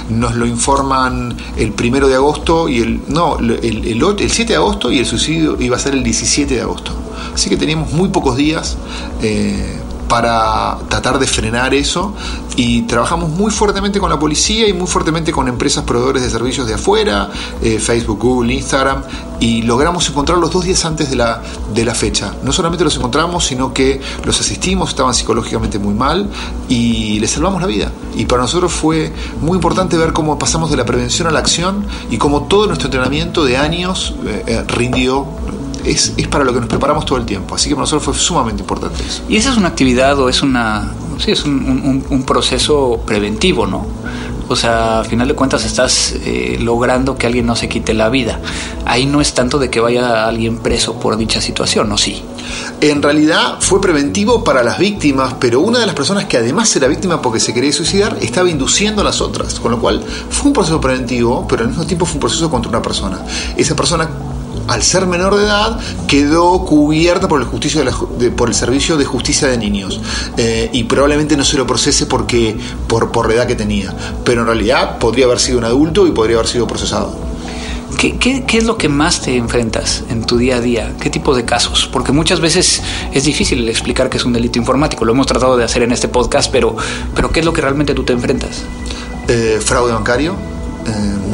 Nos 0.09 0.35
lo 0.35 0.47
informan 0.47 1.35
el 1.57 1.73
primero 1.73 2.07
de 2.07 2.15
agosto 2.15 2.67
y 2.67 2.79
el. 2.79 3.01
No, 3.07 3.37
el, 3.37 3.51
el, 3.61 4.31
7 4.31 4.53
de 4.53 4.55
agosto 4.55 4.91
y 4.91 4.97
el 4.97 5.05
suicidio 5.05 5.57
iba 5.61 5.75
a 5.75 5.79
ser 5.79 5.93
el 5.93 6.03
17 6.03 6.55
de 6.55 6.61
agosto. 6.61 6.91
Así 7.33 7.49
que 7.49 7.57
teníamos 7.57 7.91
muy 7.93 8.09
pocos 8.09 8.35
días 8.35 8.77
eh, 9.21 9.79
para 10.07 10.77
tratar 10.89 11.19
de 11.19 11.27
frenar 11.27 11.73
eso 11.73 12.13
y 12.55 12.83
trabajamos 12.83 13.29
muy 13.29 13.51
fuertemente 13.51 13.99
con 13.99 14.09
la 14.09 14.19
policía 14.19 14.67
y 14.67 14.73
muy 14.73 14.87
fuertemente 14.87 15.31
con 15.31 15.47
empresas 15.47 15.83
proveedores 15.83 16.23
de 16.23 16.29
servicios 16.29 16.67
de 16.67 16.73
afuera, 16.73 17.29
eh, 17.61 17.77
Facebook, 17.77 18.19
Google, 18.19 18.53
Instagram, 18.53 19.03
y 19.39 19.61
logramos 19.61 20.09
encontrarlos 20.09 20.51
dos 20.51 20.65
días 20.65 20.83
antes 20.85 21.11
de 21.11 21.17
la, 21.17 21.41
de 21.73 21.85
la 21.85 21.93
fecha. 21.93 22.33
No 22.43 22.51
solamente 22.51 22.83
los 22.83 22.95
encontramos, 22.95 23.45
sino 23.45 23.73
que 23.73 24.01
los 24.25 24.39
asistimos, 24.39 24.89
estaban 24.89 25.13
psicológicamente 25.13 25.77
muy 25.77 25.93
mal 25.93 26.27
y 26.67 27.19
les 27.19 27.31
salvamos 27.31 27.61
la 27.61 27.67
vida. 27.67 27.91
Y 28.15 28.25
para 28.25 28.41
nosotros 28.41 28.71
fue 28.71 29.13
muy 29.41 29.55
importante 29.55 29.95
ver 29.95 30.11
cómo 30.13 30.39
pasamos 30.39 30.71
de 30.71 30.77
la 30.77 30.85
prevención 30.85 31.27
a 31.27 31.31
la 31.31 31.39
acción 31.39 31.85
y 32.09 32.17
cómo 32.17 32.43
todo 32.43 32.65
nuestro 32.65 32.87
entrenamiento 32.87 33.45
de 33.45 33.57
años 33.57 34.15
eh, 34.25 34.43
eh, 34.47 34.63
rindió 34.67 35.27
es, 35.91 36.13
para 36.29 36.43
lo 36.43 36.53
que 36.53 36.59
nos 36.59 36.69
preparamos 36.69 37.05
todo 37.05 37.17
el 37.17 37.25
tiempo. 37.25 37.55
Así 37.55 37.69
que 37.69 37.75
para 37.75 37.83
nosotros 37.83 38.03
fue 38.03 38.13
sumamente 38.13 38.61
importante 38.61 39.03
eso. 39.03 39.23
Y 39.29 39.37
esa 39.37 39.51
es 39.51 39.57
una 39.57 39.69
actividad 39.69 40.19
o 40.19 40.29
es 40.29 40.41
una 40.41 40.93
sí, 41.19 41.31
es 41.31 41.43
un, 41.45 42.23
proceso 42.25 43.01
preventivo, 43.05 43.65
¿no? 43.65 43.85
O 44.49 44.55
sea, 44.55 45.01
a 45.01 45.03
final 45.03 45.27
de 45.27 45.33
cuentas 45.33 45.65
estás 45.65 46.15
eh, 46.23 46.57
logrando 46.59 47.17
que 47.17 47.27
alguien 47.27 47.45
no 47.45 47.55
se 47.55 47.67
quite 47.67 47.93
la 47.93 48.09
vida. 48.09 48.39
Ahí 48.85 49.05
no 49.05 49.19
es 49.19 49.33
tanto 49.33 49.59
de 49.59 49.69
que 49.69 49.79
vaya 49.79 50.25
alguien 50.27 50.59
preso 50.59 50.99
por 50.99 51.17
dicha 51.17 51.41
situación, 51.41 51.89
¿no? 51.89 51.97
Sí. 51.97 52.23
En 52.79 53.01
realidad 53.01 53.57
fue 53.59 53.81
preventivo 53.81 54.43
para 54.43 54.63
las 54.63 54.77
víctimas, 54.77 55.35
pero 55.39 55.59
una 55.59 55.79
de 55.79 55.85
las 55.85 55.95
personas 55.95 56.25
que 56.25 56.37
además 56.37 56.73
era 56.75 56.87
víctima 56.87 57.21
porque 57.21 57.39
se 57.39 57.53
quería 57.53 57.73
suicidar 57.73 58.17
estaba 58.21 58.49
induciendo 58.49 59.01
a 59.01 59.05
las 59.05 59.19
otras, 59.19 59.59
con 59.59 59.71
lo 59.71 59.79
cual 59.79 60.03
fue 60.29 60.47
un 60.47 60.53
proceso 60.53 60.79
preventivo, 60.79 61.45
pero 61.47 61.63
al 61.63 61.69
mismo 61.69 61.85
tiempo 61.85 62.05
fue 62.05 62.15
un 62.15 62.21
proceso 62.21 62.49
contra 62.49 62.69
una 62.69 62.81
persona. 62.81 63.19
Esa 63.57 63.75
persona 63.75 64.09
al 64.67 64.83
ser 64.83 65.05
menor 65.05 65.35
de 65.35 65.45
edad, 65.45 65.79
quedó 66.07 66.65
cubierta 66.65 67.27
por 67.27 67.41
el, 67.41 67.47
justicia 67.47 67.83
por 68.35 68.49
el 68.49 68.55
Servicio 68.55 68.97
de 68.97 69.05
Justicia 69.05 69.47
de 69.47 69.57
Niños. 69.57 70.01
Eh, 70.37 70.69
y 70.73 70.83
probablemente 70.83 71.37
no 71.37 71.43
se 71.43 71.57
lo 71.57 71.65
procese 71.65 72.05
porque, 72.05 72.57
por, 72.87 73.11
por 73.11 73.27
la 73.27 73.35
edad 73.35 73.47
que 73.47 73.55
tenía. 73.55 73.93
Pero 74.23 74.41
en 74.41 74.47
realidad 74.47 74.97
podría 74.99 75.25
haber 75.25 75.39
sido 75.39 75.57
un 75.57 75.65
adulto 75.65 76.07
y 76.07 76.11
podría 76.11 76.37
haber 76.37 76.47
sido 76.47 76.67
procesado. 76.67 77.27
¿Qué, 77.97 78.17
qué, 78.17 78.43
qué 78.45 78.59
es 78.59 78.65
lo 78.65 78.77
que 78.77 78.89
más 78.89 79.21
te 79.21 79.35
enfrentas 79.35 80.03
en 80.09 80.23
tu 80.23 80.37
día 80.37 80.57
a 80.57 80.61
día? 80.61 80.93
¿Qué 81.01 81.09
tipo 81.09 81.35
de 81.35 81.45
casos? 81.45 81.89
Porque 81.91 82.11
muchas 82.11 82.39
veces 82.39 82.83
es 83.11 83.23
difícil 83.23 83.67
explicar 83.67 84.09
que 84.09 84.17
es 84.17 84.25
un 84.25 84.33
delito 84.33 84.59
informático. 84.59 85.03
Lo 85.03 85.13
hemos 85.13 85.25
tratado 85.25 85.57
de 85.57 85.63
hacer 85.63 85.81
en 85.81 85.91
este 85.91 86.07
podcast, 86.07 86.51
pero, 86.51 86.75
pero 87.15 87.31
¿qué 87.31 87.39
es 87.39 87.45
lo 87.45 87.53
que 87.53 87.61
realmente 87.61 87.95
tú 87.95 88.03
te 88.03 88.13
enfrentas? 88.13 88.61
Eh, 89.27 89.59
fraude 89.63 89.93
bancario, 89.93 90.35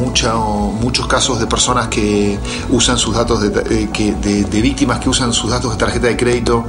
eh, 0.04 0.72
muchos 0.80 1.06
casos 1.06 1.40
de 1.40 1.46
personas 1.46 1.88
que 1.88 2.38
usan 2.70 2.98
sus 2.98 3.14
datos 3.14 3.40
de, 3.40 3.90
que, 3.90 4.14
de, 4.14 4.62
víctimas 4.62 4.98
que 4.98 5.08
usan 5.08 5.32
sus 5.32 5.50
datos 5.50 5.72
de 5.72 5.78
tarjeta 5.78 6.06
de 6.06 6.16
crédito 6.16 6.64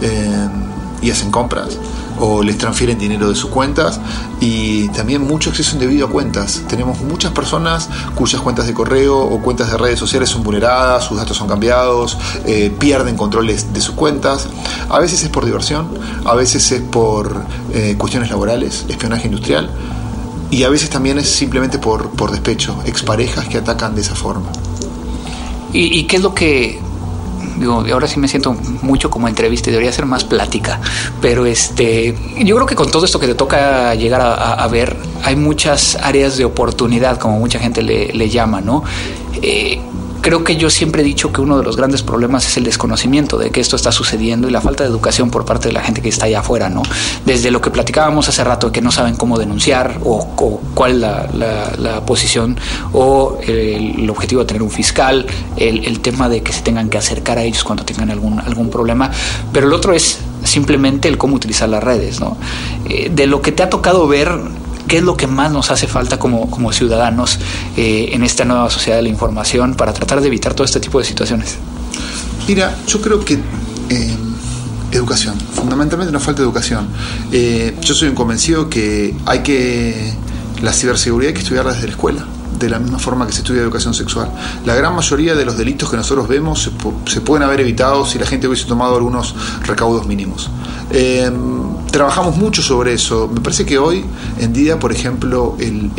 eh, 0.00 0.48
y 1.02 1.10
hacen 1.10 1.30
compras. 1.30 1.78
o 2.20 2.42
les 2.42 2.58
transfieren 2.58 2.98
dinero 2.98 3.28
de 3.28 3.36
sus 3.36 3.48
cuentas 3.48 4.00
y 4.40 4.88
también 4.88 5.22
mucho 5.22 5.50
acceso 5.50 5.76
indebido 5.76 6.06
a 6.06 6.10
cuentas. 6.10 6.62
Tenemos 6.68 7.00
muchas 7.00 7.30
personas 7.30 7.88
cuyas 8.16 8.40
cuentas 8.40 8.66
de 8.66 8.74
correo 8.74 9.16
o 9.20 9.40
cuentas 9.40 9.70
de 9.70 9.76
redes 9.76 10.00
sociales 10.00 10.28
son 10.28 10.42
vulneradas, 10.42 11.04
sus 11.04 11.16
datos 11.16 11.36
son 11.36 11.46
cambiados, 11.46 12.18
eh, 12.44 12.74
pierden 12.76 13.16
controles 13.16 13.72
de 13.72 13.80
sus 13.80 13.94
cuentas. 13.94 14.48
A 14.88 14.98
veces 14.98 15.22
es 15.22 15.28
por 15.28 15.44
diversión, 15.44 15.88
a 16.24 16.34
veces 16.34 16.72
es 16.72 16.82
por 16.82 17.40
eh, 17.72 17.94
cuestiones 17.96 18.30
laborales, 18.30 18.84
espionaje 18.88 19.28
industrial 19.28 19.70
y 20.50 20.64
a 20.64 20.68
veces 20.68 20.90
también 20.90 21.18
es 21.18 21.28
simplemente 21.28 21.78
por, 21.78 22.10
por 22.10 22.30
despecho, 22.30 22.80
exparejas 22.86 23.46
que 23.48 23.58
atacan 23.58 23.94
de 23.94 24.00
esa 24.00 24.14
forma. 24.14 24.50
¿Y, 25.72 26.04
qué 26.04 26.16
es 26.16 26.22
lo 26.22 26.34
que 26.34 26.80
digo, 27.58 27.84
ahora 27.92 28.06
sí 28.06 28.18
me 28.18 28.26
siento 28.26 28.56
mucho 28.82 29.10
como 29.10 29.28
entrevista, 29.28 29.70
debería 29.70 29.92
ser 29.92 30.06
más 30.06 30.24
plática, 30.24 30.80
pero 31.20 31.44
este, 31.44 32.16
yo 32.38 32.54
creo 32.56 32.66
que 32.66 32.74
con 32.74 32.90
todo 32.90 33.04
esto 33.04 33.20
que 33.20 33.26
te 33.26 33.34
toca 33.34 33.94
llegar 33.94 34.22
a, 34.22 34.66
ver, 34.68 34.96
hay 35.24 35.36
muchas 35.36 35.96
áreas 35.96 36.38
de 36.38 36.46
oportunidad, 36.46 37.18
como 37.18 37.38
mucha 37.38 37.58
gente 37.58 37.82
le, 37.82 38.12
le 38.12 38.28
llama, 38.30 38.62
¿no? 38.62 38.82
Eh, 39.42 39.78
creo 40.28 40.44
que 40.44 40.56
yo 40.58 40.68
siempre 40.68 41.00
he 41.00 41.04
dicho 41.06 41.32
que 41.32 41.40
uno 41.40 41.56
de 41.56 41.64
los 41.64 41.78
grandes 41.78 42.02
problemas 42.02 42.46
es 42.46 42.58
el 42.58 42.64
desconocimiento 42.64 43.38
de 43.38 43.48
que 43.48 43.60
esto 43.60 43.76
está 43.76 43.90
sucediendo 43.92 44.46
y 44.46 44.50
la 44.50 44.60
falta 44.60 44.84
de 44.84 44.90
educación 44.90 45.30
por 45.30 45.46
parte 45.46 45.68
de 45.68 45.72
la 45.72 45.80
gente 45.80 46.02
que 46.02 46.10
está 46.10 46.26
allá 46.26 46.40
afuera, 46.40 46.68
¿no? 46.68 46.82
Desde 47.24 47.50
lo 47.50 47.62
que 47.62 47.70
platicábamos 47.70 48.28
hace 48.28 48.44
rato, 48.44 48.66
de 48.66 48.72
que 48.74 48.82
no 48.82 48.92
saben 48.92 49.16
cómo 49.16 49.38
denunciar 49.38 49.98
o, 50.04 50.26
cuál 50.74 50.92
es 50.92 50.98
la, 51.00 52.02
posición 52.04 52.58
o 52.92 53.38
el, 53.40 54.10
objetivo 54.10 54.42
de 54.42 54.48
tener 54.48 54.62
un 54.62 54.70
fiscal, 54.70 55.24
el, 55.56 56.00
tema 56.00 56.28
de 56.28 56.42
que 56.42 56.52
se 56.52 56.60
tengan 56.60 56.90
que 56.90 56.98
acercar 56.98 57.38
a 57.38 57.42
ellos 57.44 57.64
cuando 57.64 57.86
tengan 57.86 58.10
algún, 58.10 58.38
algún 58.38 58.68
problema, 58.68 59.10
pero 59.50 59.66
el 59.66 59.72
otro 59.72 59.94
es 59.94 60.18
simplemente 60.44 61.08
el 61.08 61.16
cómo 61.16 61.36
utilizar 61.36 61.70
las 61.70 61.82
redes, 61.82 62.20
¿no? 62.20 62.36
Eh, 62.86 63.10
de 63.10 63.26
lo 63.26 63.40
que 63.40 63.50
te 63.50 63.62
ha 63.62 63.70
tocado 63.70 64.06
ver, 64.06 64.28
¿Qué 64.88 64.98
es 64.98 65.02
lo 65.02 65.16
que 65.18 65.26
más 65.26 65.52
nos 65.52 65.70
hace 65.70 65.86
falta 65.86 66.18
como, 66.18 66.50
como 66.50 66.72
ciudadanos 66.72 67.38
eh, 67.76 68.08
en 68.12 68.22
esta 68.22 68.46
nueva 68.46 68.70
sociedad 68.70 68.96
de 68.96 69.02
la 69.02 69.10
información 69.10 69.74
para 69.74 69.92
tratar 69.92 70.22
de 70.22 70.28
evitar 70.28 70.54
todo 70.54 70.64
este 70.64 70.80
tipo 70.80 70.98
de 70.98 71.04
situaciones? 71.04 71.58
Mira, 72.48 72.74
yo 72.86 73.02
creo 73.02 73.22
que 73.22 73.34
eh, 73.90 74.16
educación, 74.90 75.36
fundamentalmente 75.52 76.10
nos 76.10 76.22
falta 76.22 76.40
educación. 76.40 76.88
Eh, 77.30 77.76
yo 77.82 77.92
soy 77.92 78.08
un 78.08 78.14
convencido 78.14 78.70
que 78.70 79.14
hay 79.26 79.40
que, 79.40 80.14
la 80.62 80.72
ciberseguridad 80.72 81.28
hay 81.28 81.34
que 81.34 81.42
estudiarla 81.42 81.74
desde 81.74 81.88
la 81.88 81.92
escuela 81.92 82.26
de 82.58 82.70
la 82.70 82.78
misma 82.78 82.98
forma 82.98 83.26
que 83.26 83.32
se 83.32 83.40
estudia 83.40 83.60
educación 83.60 83.92
sexual. 83.92 84.32
La 84.64 84.74
gran 84.74 84.94
mayoría 84.94 85.34
de 85.34 85.44
los 85.44 85.56
delitos 85.56 85.90
que 85.90 85.96
nosotros 85.96 86.26
vemos 86.26 86.70
se, 87.06 87.20
pueden 87.20 87.42
haber 87.44 87.60
evitado 87.60 88.04
si 88.06 88.18
la 88.18 88.26
gente 88.26 88.48
hubiese 88.48 88.64
tomado 88.64 88.96
algunos 88.96 89.34
recaudos 89.64 90.06
mínimos. 90.06 90.50
Trabajamos 91.90 92.36
mucho 92.36 92.62
sobre 92.62 92.94
eso. 92.94 93.28
Me 93.32 93.40
parece 93.40 93.64
que 93.64 93.78
hoy 93.78 94.04
en 94.38 94.52
día, 94.52 94.78
por 94.78 94.92
ejemplo, 94.92 95.56
el, 95.58 95.90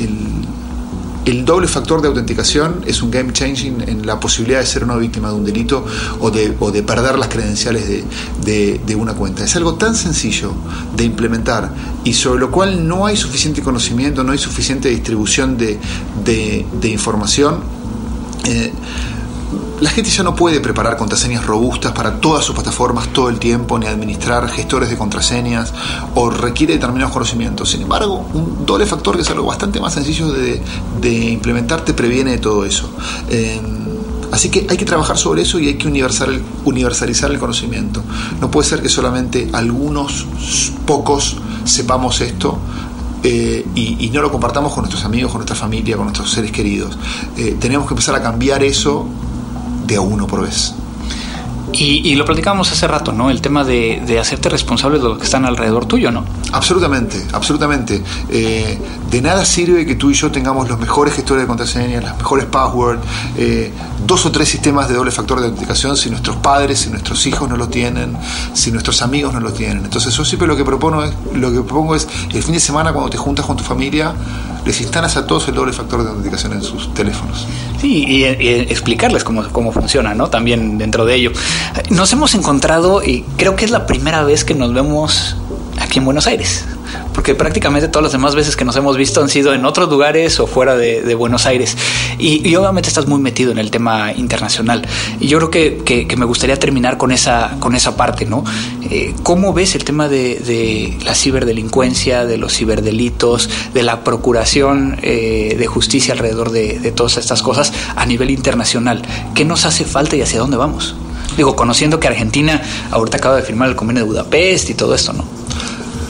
el 1.30 1.46
doble 1.46 1.68
factor 1.68 2.02
de 2.02 2.08
autenticación 2.08 2.82
es 2.88 3.02
un 3.02 3.12
game 3.12 3.32
changing 3.34 3.82
en 3.88 4.06
la 4.06 4.20
posibilidad 4.20 4.60
de 4.60 4.66
ser 4.66 4.84
una 4.84 4.96
víctima 4.96 5.30
de 5.30 5.36
un 5.36 5.46
delito 5.46 5.86
o 6.20 6.32
de, 6.32 6.56
o 6.60 6.72
de 6.72 6.82
perder 6.82 7.20
las 7.20 7.28
credenciales 7.28 7.88
de, 7.88 8.82
de, 8.86 8.96
una 8.96 9.14
cuenta. 9.14 9.44
Es 9.44 9.56
algo 9.56 9.76
tan 9.76 9.96
sencillo 9.96 10.52
de 10.96 11.04
implementar 11.04 11.72
y 12.04 12.14
sobre 12.14 12.40
lo 12.40 12.52
cual 12.52 12.88
no 12.88 13.06
hay 13.06 13.16
suficiente 13.16 13.62
conocimiento, 13.62 14.24
no 14.24 14.32
hay 14.32 14.38
suficiente 14.38 14.90
distribución 14.90 15.58
de, 15.58 16.66
información. 16.84 17.60
Eh, 18.46 18.72
la 19.82 19.90
gente 19.90 20.10
ya 20.10 20.24
no 20.24 20.36
puede 20.36 20.60
preparar 20.60 20.98
contraseñas 20.98 21.46
robustas 21.46 21.92
para 21.94 22.20
todas 22.20 22.44
sus 22.44 22.54
plataformas 22.54 23.08
todo 23.10 23.30
el 23.30 23.40
tiempo, 23.40 23.80
ni 23.80 23.88
administrar 23.88 24.48
gestores 24.50 24.90
de 24.90 24.98
contraseñas, 24.98 25.74
o 26.16 26.30
requiere 26.30 26.74
determinados 26.74 27.14
conocimientos. 27.14 27.70
Sin 27.70 27.82
embargo, 27.82 28.28
un 28.34 28.66
doble 28.66 28.86
factor 28.86 29.16
que 29.16 29.22
es 29.22 29.30
algo 29.30 29.46
bastante 29.46 29.80
más 29.80 29.94
sencillo 29.94 30.32
de, 30.32 30.62
implementar 31.32 31.84
te 31.84 31.94
previene 31.94 32.32
de 32.32 32.38
todo 32.40 32.66
eso. 32.66 32.90
Em, 33.30 33.60
así 34.32 34.50
que 34.50 34.68
hay 34.70 34.78
que 34.78 34.86
trabajar 34.86 35.18
sobre 35.18 35.42
eso 35.42 35.60
y 35.60 35.68
hay 35.68 35.76
que 35.76 35.88
universalizar 36.66 37.32
el 37.32 37.40
conocimiento. 37.40 38.04
No 38.42 38.52
puede 38.52 38.68
ser 38.68 38.82
que 38.82 38.90
solamente 38.90 39.50
algunos 39.54 40.26
pocos 40.86 41.38
sepamos 41.66 42.22
esto, 42.22 42.60
eh, 43.24 43.66
y, 43.76 44.10
no 44.14 44.22
lo 44.22 44.32
compartamos 44.32 44.74
con 44.74 44.84
nuestros 44.84 45.04
amigos, 45.04 45.32
con 45.32 45.40
nuestra 45.40 45.56
familia, 45.56 45.96
con 45.98 46.06
nuestros 46.06 46.32
seres 46.32 46.52
queridos. 46.52 46.98
Eh, 47.38 47.58
tenemos 47.60 47.88
que 47.88 47.94
empezar 47.94 48.16
a 48.16 48.22
cambiar 48.22 48.64
eso 48.64 49.08
de 49.90 49.98
a 49.98 50.02
uno 50.02 50.28
por 50.28 50.42
vez. 50.44 50.74
Y, 51.72 52.16
lo 52.16 52.26
platicábamos 52.26 52.72
hace 52.72 52.88
rato, 52.88 53.12
¿no? 53.14 53.30
El 53.30 53.42
tema 53.42 53.64
de, 53.64 54.02
de, 54.06 54.20
hacerte 54.20 54.50
responsable 54.50 54.98
de 54.98 55.04
los 55.04 55.18
que 55.18 55.26
están 55.26 55.46
alrededor 55.46 55.86
tuyo, 55.86 56.12
¿no? 56.12 56.26
Absolutamente, 56.52 57.24
absolutamente. 57.32 58.04
Eh, 58.30 58.78
de 59.10 59.22
nada 59.22 59.46
sirve 59.46 59.86
que 59.86 59.96
tú 59.96 60.10
y 60.10 60.14
yo 60.14 60.32
tengamos 60.32 60.68
los 60.68 60.80
mejores 60.80 61.14
gestores 61.14 61.44
de 61.44 61.48
contraseñas, 61.48 62.04
las 62.04 62.18
mejores 62.18 62.46
passwords, 62.46 63.02
eh, 63.38 63.72
dos 64.06 64.26
o 64.26 64.32
tres 64.32 64.50
sistemas 64.50 64.90
de 64.90 64.96
doble 64.96 65.12
factor 65.12 65.40
de 65.40 65.46
autenticación 65.46 65.96
si 65.96 66.10
nuestros 66.10 66.38
padres, 66.38 66.80
si 66.80 66.90
nuestros 66.90 67.26
hijos 67.28 67.48
no 67.48 67.56
lo 67.56 67.70
tienen, 67.70 68.18
si 68.54 68.72
nuestros 68.72 69.02
amigos 69.02 69.34
no 69.34 69.40
lo 69.40 69.54
tienen. 69.54 69.86
Entonces 69.86 70.14
yo 70.14 70.26
siempre 70.26 70.48
lo 70.48 70.58
que 70.58 70.66
propongo 70.66 71.04
es, 71.04 71.14
lo 71.36 71.52
que 71.52 71.62
propongo 71.62 71.96
es 71.96 72.08
el 72.34 72.44
fin 72.44 72.54
de 72.54 72.60
semana 72.60 72.92
cuando 72.92 73.12
te 73.12 73.18
juntas 73.18 73.46
con 73.46 73.56
tu 73.56 73.64
familia, 73.64 74.14
les 74.70 74.82
instalas 74.82 75.18
a 75.18 75.26
todos 75.26 75.48
el 75.48 75.56
doble 75.56 75.74
factor 75.74 76.04
de 76.04 76.10
autenticación 76.10 76.54
en 76.54 76.62
sus 76.62 76.94
teléfonos. 76.94 77.48
Sí, 77.82 78.06
y, 78.08 78.24
explicarles 78.24 79.24
cómo, 79.24 79.50
cómo 79.52 79.72
funciona, 79.72 80.14
¿no? 80.14 80.30
También 80.30 80.78
dentro 80.78 81.06
de 81.06 81.16
ello. 81.16 81.32
Nos 81.90 82.14
hemos 82.14 82.36
encontrado 82.36 83.02
y 83.04 83.24
creo 83.36 83.56
que 83.56 83.66
es 83.66 83.72
la 83.72 83.88
primera 83.88 84.24
vez 84.24 84.44
que 84.44 84.54
nos 84.54 84.72
vemos 84.72 85.38
aquí 85.80 85.98
en 85.98 86.06
Buenos 86.06 86.28
Aires 86.28 86.66
porque 87.30 87.38
prácticamente 87.38 87.88
todas 87.90 88.02
las 88.02 88.12
demás 88.12 88.34
veces 88.34 88.56
que 88.56 88.66
nos 88.66 88.76
hemos 88.76 88.98
visto 88.98 89.22
han 89.22 89.30
sido 89.30 89.54
en 89.54 89.64
otros 89.64 89.88
lugares 89.88 90.40
o 90.40 90.48
fuera 90.48 90.76
de, 90.76 91.14
Buenos 91.14 91.46
Aires. 91.46 91.78
Y, 92.18 92.56
obviamente 92.56 92.90
estás 92.90 93.06
muy 93.06 93.22
metido 93.22 93.52
en 93.52 93.60
el 93.60 93.70
tema 93.70 94.14
internacional. 94.14 94.88
Y 95.20 95.28
yo 95.28 95.38
creo 95.38 95.52
que, 95.52 96.16
me 96.18 96.26
gustaría 96.26 96.58
terminar 96.58 96.98
con 96.98 97.12
esa, 97.12 97.58
con 97.60 97.76
esa 97.76 97.96
parte, 97.96 98.26
¿no? 98.26 98.44
Eh, 98.90 99.14
¿Cómo 99.22 99.54
ves 99.54 99.76
el 99.76 99.84
tema 99.84 100.08
de, 100.08 100.98
la 101.06 101.14
ciberdelincuencia, 101.14 102.26
de 102.26 102.40
los 102.40 102.54
ciberdelitos, 102.54 103.48
de 103.76 103.84
la 103.84 104.04
procuración 104.04 104.98
eh, 105.04 105.56
de 105.56 105.68
justicia 105.68 106.16
alrededor 106.16 106.50
de, 106.50 106.80
de 106.80 106.92
todas 106.92 107.18
estas 107.18 107.44
cosas 107.44 107.72
a 107.96 108.08
nivel 108.08 108.32
internacional? 108.32 109.04
¿Qué 109.36 109.46
nos 109.46 109.66
hace 109.66 109.86
falta 109.86 110.16
y 110.16 110.22
hacia 110.24 110.40
dónde 110.40 110.58
vamos? 110.58 110.96
Digo, 111.38 111.56
conociendo 111.56 112.00
que 112.00 112.08
Argentina 112.08 112.60
ahorita 112.90 113.18
acaba 113.18 113.36
de 113.36 113.44
firmar 113.44 113.70
el 113.70 113.76
convenio 113.76 114.02
de 114.02 114.10
Budapest 114.10 114.72
y 114.72 114.74
todo 114.74 114.96
esto, 114.96 115.14
¿no? 115.14 115.39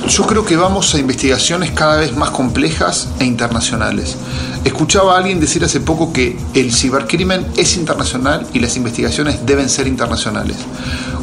Yo 0.09 0.25
creo 0.25 0.43
que 0.43 0.57
vamos 0.57 0.95
a 0.95 0.97
investigaciones 0.97 1.69
cada 1.69 1.97
vez 1.97 2.15
más 2.15 2.31
complejas 2.31 3.09
e 3.19 3.25
internacionales. 3.25 4.17
Escuchaba 4.65 5.13
a 5.13 5.17
alguien 5.19 5.39
decir 5.39 5.63
hace 5.63 5.79
poco 5.79 6.11
que 6.11 6.35
el 6.55 6.73
cibercrimen 6.73 7.45
es 7.55 7.77
internacional 7.77 8.47
y 8.51 8.59
las 8.59 8.75
investigaciones 8.75 9.45
deben 9.45 9.69
ser 9.69 9.85
internacionales. 9.85 10.57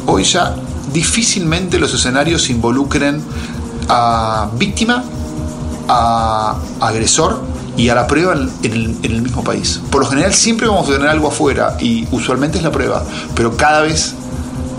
Hoy 0.05 0.23
ya 0.23 0.55
difícilmente 0.93 1.79
los 1.79 1.93
escenarios 1.93 2.49
involucren 2.49 3.21
a 3.89 4.49
víctima, 4.57 5.03
a 5.89 6.57
agresor 6.79 7.43
y 7.75 7.89
a 7.89 7.95
la 7.95 8.07
prueba 8.07 8.33
en 8.63 8.97
el, 9.03 9.21
mismo 9.21 9.43
país. 9.43 9.81
Por 9.91 10.01
lo 10.01 10.07
general 10.07 10.33
siempre 10.33 10.65
vamos 10.65 10.89
a 10.89 10.93
tener 10.93 11.09
algo 11.09 11.27
afuera 11.27 11.75
y 11.79 12.07
usualmente 12.11 12.57
es 12.57 12.63
la 12.63 12.71
prueba, 12.71 13.03
pero 13.35 13.57
cada 13.57 13.81
vez 13.81 14.15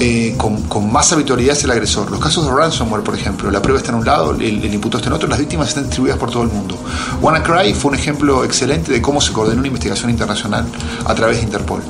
eh, 0.00 0.36
con, 0.36 0.92
más 0.92 1.12
habitualidad 1.12 1.56
es 1.56 1.64
el 1.64 1.70
agresor. 1.70 2.10
Los 2.10 2.20
casos 2.20 2.46
de 2.46 2.52
ransomware, 2.52 3.02
por 3.02 3.14
ejemplo, 3.14 3.50
la 3.50 3.60
prueba 3.60 3.78
está 3.78 3.92
en 3.92 3.98
un 3.98 4.04
lado, 4.04 4.32
el, 4.32 4.42
el 4.42 4.74
está 4.74 5.06
en 5.06 5.12
otro, 5.12 5.28
las 5.28 5.38
víctimas 5.38 5.68
están 5.68 5.84
distribuidas 5.84 6.18
por 6.18 6.30
todo 6.30 6.42
el 6.42 6.50
mundo. 6.50 6.76
WannaCry 7.20 7.74
fue 7.74 7.90
un 7.90 7.96
ejemplo 7.96 8.44
excelente 8.44 8.92
de 8.92 9.02
cómo 9.02 9.20
se 9.20 9.32
coordinó 9.32 9.58
una 9.58 9.68
investigación 9.68 10.10
internacional 10.10 10.66
a 11.04 11.14
través 11.14 11.38
de 11.38 11.42
Interpol. 11.44 11.82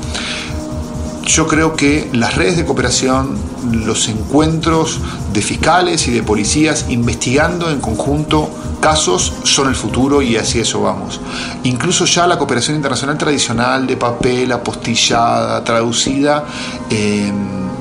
Yo 1.29 1.47
creo 1.47 1.77
que 1.77 2.09
las 2.15 2.37
redes 2.37 2.57
de 2.57 2.65
cooperación, 2.65 3.39
los 3.71 4.09
encuentros 4.09 4.99
de 5.35 5.43
fiscales 5.43 6.09
y 6.09 6.11
de 6.11 6.23
policías 6.23 6.87
investigando 6.89 7.71
en 7.71 7.81
conjunto 7.81 8.49
casos 8.81 9.35
son 9.43 9.69
el 9.69 9.75
futuro 9.75 10.23
y 10.23 10.37
así 10.37 10.59
eso 10.59 10.81
vamos. 10.81 11.21
Incluso 11.65 12.07
ya 12.07 12.27
la 12.27 12.39
cooperación 12.39 12.77
internacional 12.77 13.19
tradicional 13.19 13.87
de 13.87 13.99
papel, 13.99 14.51
apostillada, 14.53 15.63
traducida, 15.63 16.47
eh, 16.89 17.31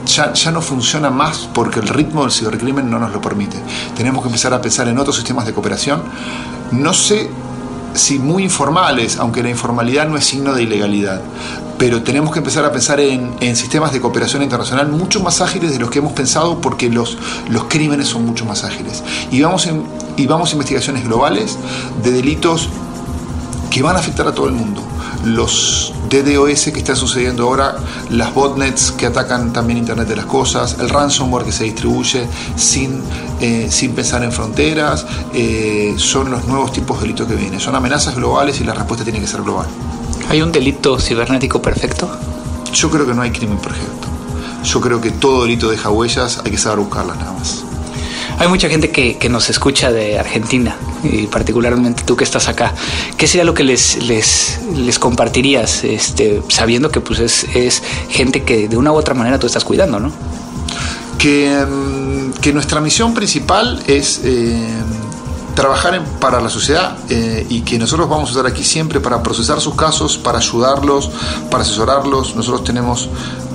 ya, 0.06 0.52
no 0.52 0.62
funciona 0.62 1.10
más 1.10 1.48
porque 1.54 1.80
el 1.80 1.88
ritmo 1.88 2.24
del 2.24 2.34
cibercrimen 2.34 2.90
no 2.90 3.00
nos 3.00 3.14
lo 3.14 3.22
permite. 3.22 3.58
Tenemos 3.96 4.24
que 4.24 4.28
empezar 4.28 4.54
a 4.54 4.62
pensar 4.62 4.90
en 4.90 5.00
otros 5.00 5.16
sistemas 5.16 5.46
de 5.46 5.54
cooperación. 5.54 6.04
No 6.72 6.94
sé 6.94 7.30
si 7.94 8.20
muy 8.20 8.44
informales, 8.44 9.18
aunque 9.18 9.42
la 9.42 9.50
informalidad 9.50 10.06
no 10.06 10.18
es 10.18 10.26
signo 10.26 10.54
de 10.54 10.64
ilegalidad, 10.64 11.22
pero 11.78 12.02
tenemos 12.02 12.32
que 12.32 12.40
empezar 12.40 12.66
a 12.66 12.72
pensar 12.72 13.00
en, 13.00 13.56
sistemas 13.56 13.92
de 13.92 14.02
cooperación 14.02 14.42
internacional 14.42 14.88
mucho 14.90 15.22
más 15.22 15.42
ágiles 15.42 15.72
de 15.72 15.80
los 15.80 15.90
que 15.90 16.00
hemos 16.00 16.14
pensado 16.14 16.60
porque 16.60 16.90
los, 16.90 17.18
crímenes 17.70 18.08
son 18.08 18.26
mucho 18.26 18.46
más 18.46 18.64
ágiles. 18.64 19.04
Y 19.32 19.42
vamos, 19.42 19.68
y 20.16 20.28
vamos 20.28 20.50
a 20.50 20.54
investigaciones 20.54 21.04
globales 21.04 21.58
de 22.04 22.12
delitos 22.12 22.70
que 23.70 23.82
van 23.84 23.96
a 23.96 24.00
afectar 24.00 24.28
a 24.28 24.34
todo 24.34 24.48
el 24.48 24.54
mundo. 24.54 24.82
los 25.26 25.94
DDoS 26.10 26.72
que 26.72 26.80
están 26.80 26.96
sucediendo 26.96 27.44
ahora, 27.44 27.76
las 28.12 28.34
botnets 28.34 28.92
que 28.92 29.06
atacan 29.06 29.52
también 29.52 29.80
Internet 29.80 30.08
de 30.08 30.16
las 30.16 30.26
Cosas, 30.26 30.78
el 30.80 30.90
ransomware 30.90 31.44
que 31.44 31.52
se 31.52 31.66
distribuye 31.66 32.28
sin, 32.56 33.02
eh, 33.42 33.68
sin 33.70 33.94
pensar 33.94 34.24
en 34.24 34.32
fronteras, 34.32 35.06
eh, 35.34 35.96
son 35.98 36.32
los 36.32 36.46
nuevos 36.46 36.72
tipos 36.72 36.98
de 36.98 37.02
delitos 37.04 37.28
que 37.28 37.36
vienen. 37.36 37.60
Son 37.60 37.76
amenazas 37.76 38.16
globales 38.16 38.62
y 38.62 38.64
la 38.64 38.74
respuesta 38.74 39.04
tiene 39.04 39.20
que 39.20 39.28
ser 39.28 39.42
global. 39.42 39.68
¿Hay 40.30 40.42
un 40.42 40.52
delito 40.52 41.00
cibernético 41.00 41.62
perfecto? 41.62 42.10
Yo 42.74 42.90
creo 42.90 43.06
que 43.06 43.14
no 43.14 43.22
hay 43.22 43.32
crimen 43.32 43.58
perfecto. 43.58 44.08
Yo 44.64 44.82
creo 44.82 45.00
que 45.00 45.12
todo 45.12 45.44
delito 45.44 45.70
deja 45.70 45.90
huellas, 45.90 46.42
hay 46.44 46.52
que 46.52 46.58
saber 46.58 46.80
buscarlas 46.80 47.18
nada 47.18 47.32
más. 47.32 47.64
Hay 48.40 48.50
mucha 48.50 48.70
gente 48.70 48.92
que, 48.92 49.18
que, 49.18 49.30
nos 49.30 49.50
escucha 49.50 49.92
de 49.92 50.20
Argentina 50.20 50.76
y 51.04 51.26
particularmente 51.28 52.04
tú 52.04 52.16
que 52.16 52.24
estás 52.24 52.48
acá. 52.48 52.74
¿Qué 53.18 53.26
sería 53.26 53.46
lo 53.46 53.54
que 53.54 53.64
les, 53.64 54.04
les, 54.04 54.60
les 54.76 55.00
compartirías 55.00 55.84
este, 55.84 56.44
sabiendo 56.50 56.92
que 56.92 57.00
pues 57.00 57.20
es, 57.20 57.46
es, 57.56 57.82
gente 58.10 58.44
que 58.44 58.68
de 58.68 58.78
una 58.78 58.92
u 58.92 58.96
otra 58.96 59.16
manera 59.16 59.40
tú 59.40 59.48
estás 59.48 59.64
cuidando, 59.64 60.00
¿no? 60.00 60.12
Que, 61.18 61.66
que 62.42 62.54
nuestra 62.54 62.80
misión 62.80 63.16
principal 63.16 63.82
es 63.88 64.22
eh, 64.24 64.68
trabajar 65.58 66.00
para 66.20 66.40
la 66.40 66.52
sociedad 66.52 66.96
eh, 67.10 67.44
y 67.50 67.62
que 67.62 67.80
nosotros 67.80 68.08
vamos 68.08 68.30
a 68.30 68.32
estar 68.34 68.46
aquí 68.46 68.64
siempre 68.64 69.00
para 69.00 69.24
procesar 69.24 69.60
sus 69.60 69.74
casos, 69.74 70.16
para 70.16 70.38
ayudarlos, 70.38 71.10
para 71.50 71.64
asesorarlos. 71.64 72.36
Nosotros 72.36 72.64
tenemos 72.64 73.10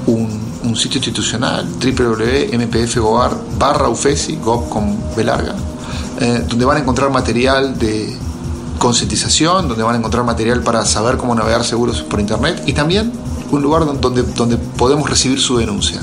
un 0.08 0.76
sitio 0.76 0.98
institucional, 0.98 1.64
www.mpf.goar 1.80 3.36
barra 3.56 3.88
UFESI, 3.88 4.34
GOV 4.36 4.68
con 4.68 5.14
B 5.14 5.22
larga, 5.22 5.54
eh, 6.18 6.44
donde 6.48 6.64
van 6.64 6.78
a 6.78 6.80
encontrar 6.80 7.08
material 7.10 7.78
de 7.78 8.16
concientización, 8.78 9.68
donde 9.68 9.84
van 9.84 9.94
a 9.94 9.98
encontrar 9.98 10.24
material 10.24 10.60
para 10.62 10.84
saber 10.84 11.16
cómo 11.16 11.36
navegar 11.36 11.62
seguros 11.62 12.02
por 12.02 12.18
Internet 12.18 12.64
y 12.66 12.72
también 12.72 13.12
un 13.52 13.62
lugar 13.62 13.84
donde, 13.84 14.22
donde 14.22 14.56
podemos 14.56 15.08
recibir 15.08 15.38
su 15.38 15.56
denuncia. 15.56 16.00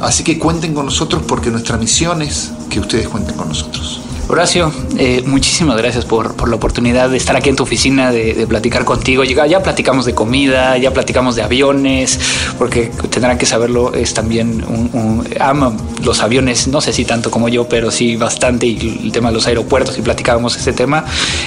Así 0.00 0.24
que 0.24 0.38
cuenten 0.38 0.72
con 0.72 0.86
nosotros 0.86 1.22
porque 1.28 1.50
nuestra 1.50 1.76
misión 1.76 2.22
es 2.22 2.52
que 2.70 2.80
ustedes 2.80 3.08
cuenten 3.08 3.36
con 3.36 3.48
nosotros. 3.48 4.01
Horacio, 4.32 4.72
eh, 4.96 5.22
muchísimas 5.26 5.76
gracias 5.76 6.06
por, 6.06 6.34
por, 6.34 6.48
la 6.48 6.56
oportunidad 6.56 7.10
de 7.10 7.18
estar 7.18 7.36
aquí 7.36 7.50
en 7.50 7.56
tu 7.56 7.64
oficina, 7.64 8.10
de, 8.10 8.46
platicar 8.46 8.82
contigo. 8.82 9.24
Ya, 9.24 9.62
platicamos 9.62 10.06
de 10.06 10.14
comida, 10.14 10.78
ya 10.78 10.90
platicamos 10.90 11.36
de 11.36 11.42
aviones, 11.42 12.18
porque 12.56 12.90
tendrán 13.10 13.36
que 13.36 13.44
saberlo, 13.44 13.92
es 13.92 14.14
también 14.14 14.64
un, 14.66 14.88
un, 14.94 15.28
ama 15.38 15.76
los 16.02 16.22
aviones, 16.22 16.66
no 16.66 16.80
sé 16.80 16.94
si 16.94 17.04
tanto 17.04 17.30
como 17.30 17.50
yo, 17.50 17.68
pero 17.68 17.90
sí 17.90 18.16
bastante, 18.16 18.64
y 18.64 19.02
el 19.04 19.12
tema 19.12 19.28
de 19.28 19.34
los 19.34 19.46
aeropuertos, 19.46 19.98
y 19.98 20.00
platicábamos 20.00 20.56
este 20.56 20.72
tema. 20.72 21.04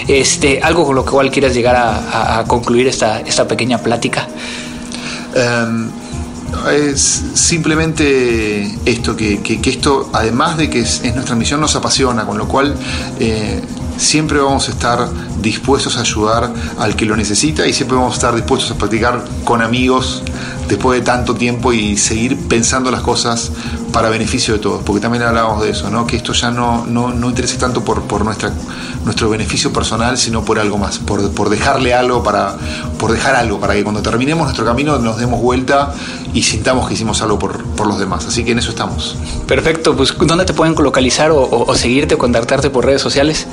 Este, 0.08 0.62
algo 0.62 0.86
con 0.86 0.94
lo 0.94 1.04
cual 1.04 1.32
quieras 1.32 1.56
llegar 1.56 1.75
a, 1.75 2.44
concluir 2.46 2.88
esta, 2.88 3.22
esta 3.22 3.48
pequeña 3.48 3.80
plática. 3.80 4.27
Um 5.36 6.04
es 6.71 7.24
simplemente 7.33 8.77
esto, 8.85 9.15
que, 9.15 9.41
que, 9.41 9.69
esto, 9.69 10.09
además 10.13 10.57
de 10.57 10.69
que 10.69 10.79
es, 10.79 11.01
es, 11.03 11.13
nuestra 11.13 11.35
misión, 11.35 11.62
nos 11.62 11.75
apasiona, 11.75 12.25
con 12.25 12.38
lo 12.38 12.47
cual 12.47 12.75
eh, 13.19 13.62
siempre 13.97 14.39
vamos 14.39 14.67
a 14.67 14.71
estar 14.71 15.07
dispuestos 15.41 15.97
a 15.97 16.01
ayudar 16.01 16.51
al 16.79 16.95
que 16.95 17.05
lo 17.05 17.15
necesita 17.15 17.67
y 17.67 17.74
siempre 17.74 17.97
vamos 17.97 18.13
a 18.13 18.15
estar 18.15 18.35
dispuestos 18.35 18.71
a 18.71 18.75
practicar 18.75 19.24
con 19.43 19.62
amigos 19.62 20.24
después 20.67 21.00
de 21.00 21.05
tanto 21.05 21.35
tiempo 21.35 21.74
y 21.74 21.97
seguir 21.97 22.38
pensando 22.47 22.91
las 22.91 23.01
cosas 23.01 23.51
para 23.95 24.09
beneficio 24.09 24.55
de 24.55 24.59
todos, 24.59 24.83
porque 24.83 24.99
también 24.99 25.23
hablábamos 25.23 25.63
de 25.63 25.69
eso, 25.69 25.89
¿no? 25.89 26.05
que 26.05 26.17
esto 26.17 26.33
ya 26.33 26.51
no, 26.51 26.85
no, 26.85 27.13
no 27.13 27.29
interese 27.29 27.55
tanto 27.55 27.81
por, 27.81 28.01
por 28.01 28.25
nuestra, 28.25 28.51
nuestro 29.05 29.29
beneficio 29.29 29.71
personal, 29.71 30.17
sino 30.17 30.43
por 30.43 30.59
algo 30.59 30.77
más, 30.77 30.99
por, 30.99 31.31
por 31.31 31.47
dejarle 31.47 31.93
algo, 31.93 32.21
para, 32.21 32.57
por 32.99 33.13
dejar 33.13 33.35
algo, 33.35 33.57
para 33.57 33.73
que 33.73 33.85
cuando 33.85 34.01
terminemos 34.01 34.43
nuestro 34.43 34.65
camino 34.65 34.99
nos 34.99 35.17
demos 35.17 35.41
vuelta 35.41 35.93
y 36.33 36.43
sintamos 36.43 36.89
que 36.89 36.95
hicimos 36.95 37.21
algo 37.21 37.39
por, 37.39 37.63
por 37.63 37.87
los 37.87 37.97
demás. 37.97 38.25
Así 38.25 38.43
que 38.43 38.51
en 38.51 38.59
eso 38.59 38.71
estamos. 38.71 39.15
Perfecto, 39.47 39.95
pues 39.95 40.13
¿dónde 40.19 40.43
te 40.43 40.53
pueden 40.53 40.75
localizar 40.75 41.31
o, 41.31 41.41
o, 41.41 41.71
o 41.71 41.75
seguirte, 41.75 42.17
contactarte 42.17 42.69
por 42.69 42.85
redes 42.85 43.01
sociales? 43.01 43.47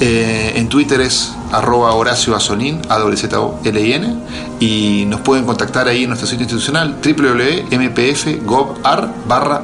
Eh, 0.00 0.54
en 0.56 0.70
Twitter 0.70 1.02
es 1.02 1.32
arroba 1.52 1.92
Horacio 1.92 2.34
Asolín, 2.34 2.80
a 2.88 2.98
z 2.98 3.38
l 3.64 3.80
i 3.80 3.92
n 3.92 4.16
y 4.58 5.04
nos 5.06 5.20
pueden 5.20 5.44
contactar 5.44 5.86
ahí 5.86 6.02
en 6.04 6.08
nuestro 6.08 6.26
sitio 6.26 6.44
institucional 6.44 6.96
www.mpf.gov.ar 7.04 9.12
barra 9.28 9.62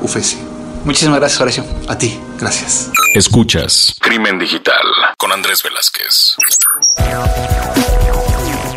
Muchísimas 0.84 1.18
gracias, 1.18 1.40
Horacio. 1.40 1.64
A 1.88 1.98
ti, 1.98 2.18
gracias. 2.38 2.90
Escuchas 3.14 3.96
Crimen 4.00 4.38
Digital 4.38 4.84
con 5.16 5.32
Andrés 5.32 5.62
Velázquez. 5.62 6.36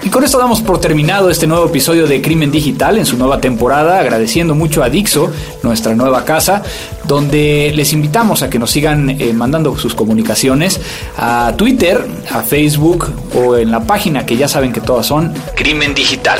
Y 0.04 0.10
con 0.10 0.24
esto 0.24 0.40
damos 0.40 0.62
por 0.62 0.82
terminado 0.82 1.30
este 1.30 1.46
nuevo 1.46 1.68
episodio 1.68 2.08
de 2.08 2.22
Crimen 2.22 2.52
Digital 2.52 2.98
en 2.98 3.06
su 3.06 3.18
nueva 3.18 3.40
temporada, 3.40 4.00
agradeciendo 4.00 4.56
mucho 4.56 4.84
a 4.84 4.90
Dixo, 4.90 5.32
nuestra 5.62 5.94
nueva 5.94 6.26
casa, 6.26 6.64
donde 7.06 7.72
les 7.76 7.94
invitamos 7.94 8.42
a 8.42 8.50
que 8.50 8.58
nos 8.58 8.72
sigan 8.72 9.10
eh, 9.10 9.32
mandando 9.34 9.78
sus 9.78 9.94
comunicaciones 9.94 10.82
a 11.18 11.54
Twitter, 11.56 12.04
a 12.32 12.42
Facebook 12.42 13.12
o 13.36 13.58
en 13.58 13.70
la 13.70 13.82
página 13.82 14.26
que 14.26 14.38
ya 14.38 14.48
saben 14.48 14.74
que 14.74 14.82
todas 14.82 15.06
son 15.06 15.34
Crimen 15.56 15.94
Digital. 15.94 16.40